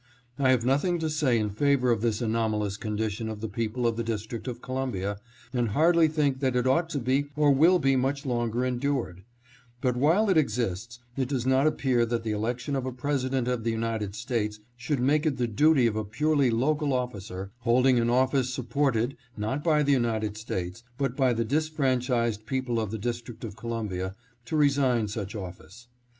[0.39, 3.85] I have nothing to say in favor of this anomalous con dition of the people
[3.85, 5.19] of the District of Columbia,
[5.53, 9.23] and hardly think that it ought to be or will be much longer endured;
[9.79, 13.63] but while it exists it does not appear that the election of a President of
[13.63, 18.09] the United States should make it the duty of a purely local officer, holding an
[18.09, 23.43] office supported, not by the United States, but by the disfranchised people of the District
[23.43, 24.15] of Columbia,
[24.45, 25.89] to resign such office.